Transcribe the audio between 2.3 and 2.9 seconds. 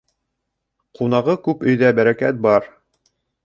бар.